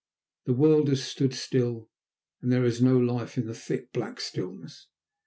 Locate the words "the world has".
0.45-1.03